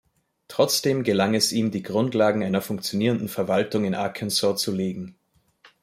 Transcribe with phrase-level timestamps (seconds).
[0.47, 5.15] Trotzdem gelang es ihm, die Grundlagen einer funktionierenden Verwaltung in Arkansas zu legen.